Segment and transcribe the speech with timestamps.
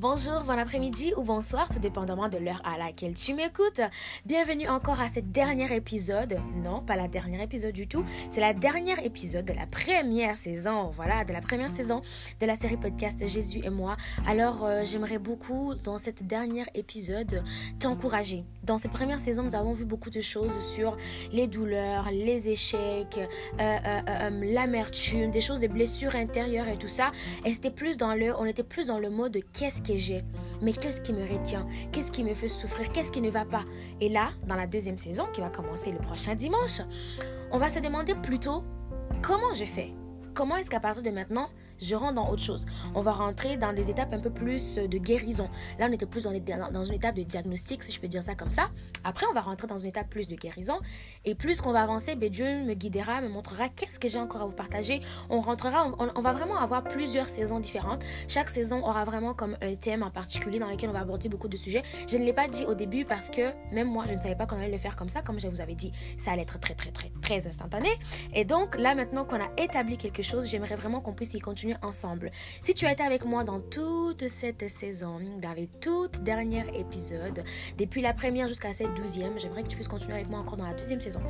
[0.00, 3.80] Bonjour, bon après-midi ou bonsoir, tout dépendamment de l'heure à laquelle tu m'écoutes.
[4.24, 6.38] Bienvenue encore à ce dernier épisode.
[6.54, 8.04] Non, pas la dernière épisode du tout.
[8.30, 10.92] C'est la dernière épisode de la première saison.
[10.94, 12.00] Voilà, de la première saison
[12.40, 13.96] de la série podcast Jésus et moi.
[14.24, 17.42] Alors, euh, j'aimerais beaucoup, dans cette dernière épisode,
[17.80, 18.44] t'encourager.
[18.62, 20.96] Dans cette première saison, nous avons vu beaucoup de choses sur
[21.32, 23.18] les douleurs, les échecs,
[23.58, 27.10] euh, euh, l'amertume, des choses, des blessures intérieures et tout ça.
[27.44, 30.24] Et c'était plus dans le, on était plus dans le mode qu'est-ce j'ai,
[30.60, 33.64] mais qu'est-ce qui me retient, qu'est-ce qui me fait souffrir, qu'est-ce qui ne va pas?
[34.00, 36.82] Et là, dans la deuxième saison qui va commencer le prochain dimanche,
[37.50, 38.64] on va se demander plutôt
[39.22, 39.92] comment je fais?
[40.34, 41.48] Comment est-ce qu'à partir de maintenant,
[41.80, 42.66] je rentre dans autre chose.
[42.94, 45.48] On va rentrer dans des étapes un peu plus euh, de guérison.
[45.78, 48.50] Là, on était plus dans, une étape de diagnostic, si je peux dire ça comme
[48.50, 48.70] ça.
[49.04, 50.78] Après, on va rentrer dans une étape plus de guérison.
[51.24, 54.42] Et plus qu'on va avancer, ben, Dieu me guidera, me montrera qu'est-ce que j'ai encore
[54.42, 55.00] à vous partager.
[55.30, 58.02] On rentrera, on, va vraiment avoir plusieurs saisons différentes.
[58.28, 61.48] Chaque saison aura vraiment comme un thème en particulier dans lequel on va aborder beaucoup
[61.48, 61.82] de sujets.
[62.08, 64.46] Je ne l'ai pas dit au début parce que même moi, je ne savais pas
[64.46, 65.22] qu'on allait le faire comme ça.
[65.22, 67.88] Comme je vous avais dit, ça allait être très, très, très, très instantané.
[68.34, 71.67] Et donc, là, maintenant qu'on a établi quelque chose, j'aimerais vraiment qu'on puisse y continuer
[71.82, 72.30] ensemble.
[72.62, 77.42] Si tu as été avec moi dans toute cette saison, dans les toutes derniers épisodes,
[77.76, 80.66] depuis la première jusqu'à cette douzième, j'aimerais que tu puisses continuer avec moi encore dans
[80.66, 81.20] la deuxième saison.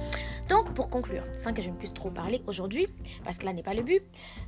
[0.48, 2.88] Donc, pour conclure, sans que je ne puisse trop parler aujourd'hui,
[3.24, 4.02] parce que là n'est pas le but,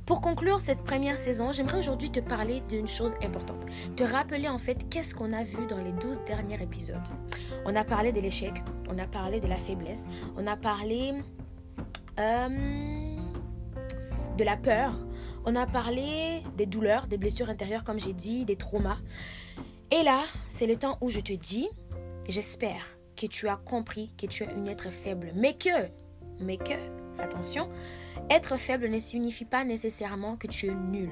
[0.05, 3.65] pour conclure cette première saison, j'aimerais aujourd'hui te parler d'une chose importante.
[3.95, 6.97] Te rappeler en fait qu'est-ce qu'on a vu dans les douze derniers épisodes.
[7.65, 8.53] On a parlé de l'échec,
[8.89, 10.05] on a parlé de la faiblesse,
[10.37, 11.13] on a parlé...
[12.19, 13.17] Euh,
[14.37, 14.93] de la peur,
[15.45, 18.97] on a parlé des douleurs, des blessures intérieures, comme j'ai dit, des traumas.
[19.91, 21.67] Et là, c'est le temps où je te dis,
[22.29, 25.31] j'espère que tu as compris que tu es une être faible.
[25.35, 25.87] Mais que,
[26.39, 26.73] mais que,
[27.19, 27.69] attention,
[28.29, 31.11] être faible ne signifie pas nécessairement que tu es nul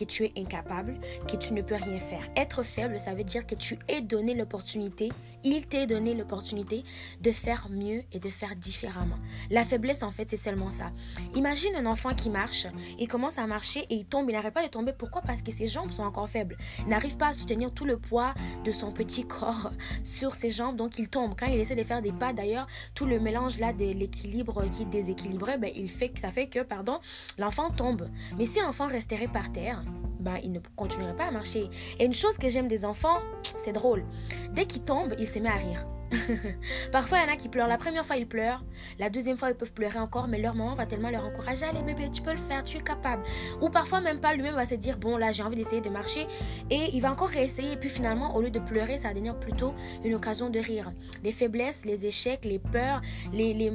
[0.00, 0.98] que tu es incapable,
[1.28, 2.26] que tu ne peux rien faire.
[2.34, 5.10] Être faible, ça veut dire que tu es donné l'opportunité,
[5.44, 6.84] il t'est donné l'opportunité
[7.20, 9.18] de faire mieux et de faire différemment.
[9.50, 10.90] La faiblesse, en fait, c'est seulement ça.
[11.34, 12.66] Imagine un enfant qui marche,
[12.98, 14.92] il commence à marcher et il tombe, il n'arrête pas de tomber.
[14.96, 15.20] Pourquoi?
[15.20, 16.56] Parce que ses jambes sont encore faibles.
[16.78, 18.32] Il n'arrive pas à soutenir tout le poids
[18.64, 19.70] de son petit corps
[20.04, 21.34] sur ses jambes, donc il tombe.
[21.38, 24.82] Quand il essaie de faire des pas, d'ailleurs, tout le mélange là de l'équilibre qui
[24.82, 27.00] est déséquilibré, ben, il fait ça fait que, pardon,
[27.38, 28.08] l'enfant tombe.
[28.38, 29.82] Mais si l'enfant resterait par terre,
[30.20, 31.68] ben, il ne continuerait pas à marcher.
[31.98, 34.04] Et une chose que j'aime des enfants, c'est drôle.
[34.52, 35.86] Dès qu'ils tombent, il se met à rire.
[36.92, 37.68] Parfois, il y en a qui pleurent.
[37.68, 38.64] La première fois, ils pleurent.
[38.98, 41.64] La deuxième fois, ils peuvent pleurer encore, mais leur maman va tellement leur encourager.
[41.64, 43.22] Allez, bébé, tu peux le faire, tu es capable.
[43.60, 46.26] Ou parfois, même pas, lui-même va se dire Bon, là, j'ai envie d'essayer de marcher.
[46.70, 47.72] Et il va encore réessayer.
[47.72, 50.92] Et puis finalement, au lieu de pleurer, ça va devenir plutôt une occasion de rire.
[51.22, 53.00] Les faiblesses, les échecs, les peurs,
[53.32, 53.70] les, les,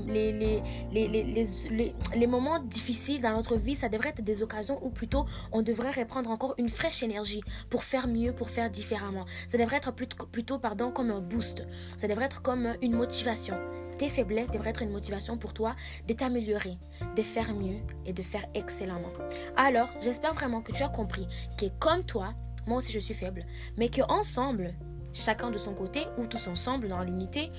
[0.91, 5.61] les, les, moments difficiles dans notre vie, ça devrait être des occasions où plutôt on
[5.61, 9.25] devrait reprendre encore une fraîche énergie pour faire mieux, pour faire différemment.
[9.47, 11.65] Ça devrait être plutôt, plutôt pardon, comme un boost.
[11.97, 13.55] Ça devrait être comme une motivation.
[13.97, 15.75] Tes faiblesses devraient être une motivation pour toi
[16.07, 16.77] de t'améliorer,
[17.15, 19.13] de faire mieux et de faire excellemment.
[19.55, 21.27] Alors, j'espère vraiment que tu as compris
[21.57, 22.33] que comme toi,
[22.67, 23.45] moi aussi je suis faible,
[23.77, 24.73] mais que ensemble,
[25.13, 27.51] chacun de son côté ou tous ensemble dans l'unité,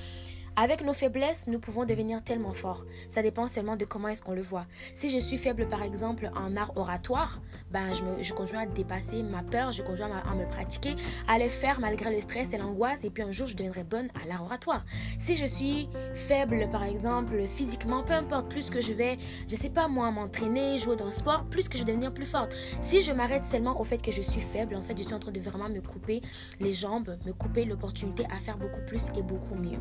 [0.56, 2.84] avec nos faiblesses, nous pouvons devenir tellement forts.
[3.11, 4.67] Ça dépend seulement de comment est-ce qu'on le voit.
[4.94, 7.41] Si je suis faible, par exemple, en art oratoire,
[7.71, 10.97] ben, je, me, je continue à dépasser ma peur, je continue à, me pratiquer,
[11.28, 14.09] à le faire malgré le stress et l'angoisse, et puis un jour, je deviendrai bonne
[14.22, 14.84] à l'art oratoire.
[15.19, 19.19] Si je suis faible, par exemple, physiquement, peu importe, plus que je vais,
[19.49, 22.27] je sais pas moi, m'entraîner, jouer dans le sport, plus que je vais devenir plus
[22.27, 22.55] forte.
[22.81, 25.19] Si je m'arrête seulement au fait que je suis faible, en fait, je suis en
[25.19, 26.23] train de vraiment me couper
[26.61, 29.81] les jambes, me couper l'opportunité à faire beaucoup plus et beaucoup mieux.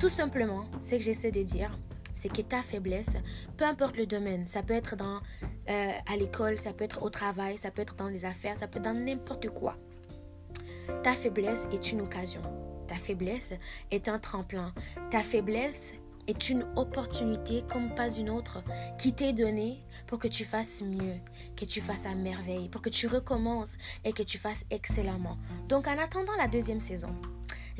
[0.00, 1.70] Tout simplement, ce que j'essaie de dire,
[2.14, 3.18] c'est que ta faiblesse,
[3.58, 5.20] peu importe le domaine, ça peut être dans,
[5.68, 8.66] euh, à l'école, ça peut être au travail, ça peut être dans les affaires, ça
[8.66, 9.76] peut être dans n'importe quoi.
[11.02, 12.40] Ta faiblesse est une occasion.
[12.88, 13.52] Ta faiblesse
[13.90, 14.72] est un tremplin.
[15.10, 15.92] Ta faiblesse
[16.26, 18.64] est une opportunité comme pas une autre
[18.98, 21.16] qui t'est donnée pour que tu fasses mieux,
[21.56, 25.36] que tu fasses à merveille, pour que tu recommences et que tu fasses excellemment.
[25.68, 27.14] Donc en attendant la deuxième saison,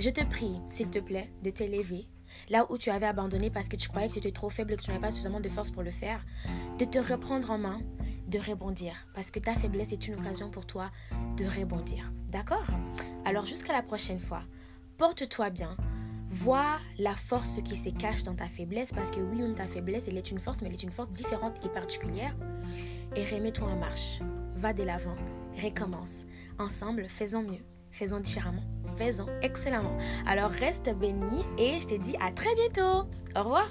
[0.00, 2.08] je te prie, s'il te plaît, de t'élever
[2.48, 4.82] là où tu avais abandonné parce que tu croyais que tu étais trop faible que
[4.82, 6.24] tu n'avais pas suffisamment de force pour le faire,
[6.78, 7.80] de te reprendre en main,
[8.28, 10.90] de rebondir, parce que ta faiblesse est une occasion pour toi
[11.36, 12.10] de rebondir.
[12.28, 12.66] D'accord?
[13.24, 14.42] Alors jusqu'à la prochaine fois,
[14.96, 15.76] porte-toi bien,
[16.28, 20.08] vois la force qui se cache dans ta faiblesse, parce que oui, même ta faiblesse,
[20.08, 22.36] elle est une force, mais elle est une force différente et particulière,
[23.16, 24.20] et remets-toi en marche,
[24.54, 25.16] va de l'avant,
[25.60, 26.26] recommence.
[26.58, 28.64] Ensemble, faisons mieux, faisons différemment
[29.00, 29.96] faisant excellemment.
[30.26, 33.08] Alors reste béni et je te dis à très bientôt.
[33.36, 33.68] Au revoir.